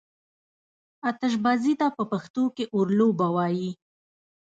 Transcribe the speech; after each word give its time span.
آتشبازي 1.09 1.73
ته 1.79 1.87
په 1.97 2.03
پښتو 2.11 2.43
کې 2.55 2.65
اورلوبه 2.75 3.27
وايي. 3.35 3.71